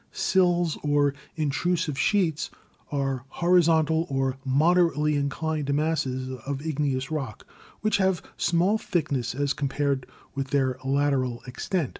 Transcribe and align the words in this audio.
Sills 0.11 0.79
or 0.81 1.13
Intrusive 1.35 1.95
Sheets 1.95 2.49
are 2.91 3.23
horizontal 3.27 4.07
or 4.09 4.35
mod 4.43 4.77
erately 4.77 5.13
inclined 5.13 5.71
masses 5.75 6.31
of 6.47 6.65
igneous 6.65 7.11
rock, 7.11 7.45
which 7.81 7.97
have 7.97 8.23
small 8.35 8.79
thickness 8.79 9.35
as 9.35 9.53
compared 9.53 10.07
with 10.33 10.47
their 10.47 10.79
lateral 10.83 11.43
extent. 11.45 11.89